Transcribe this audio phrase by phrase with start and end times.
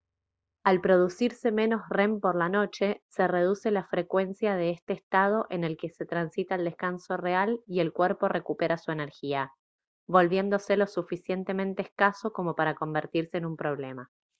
[0.63, 5.63] al producirse menos rem por la noche se reduce la frecuencia de este estado en
[5.63, 9.51] el que se transita el descanso real y el cuerpo recupera su energía
[10.07, 14.09] volviéndose lo suficientemente escaso como para convertirse en un problema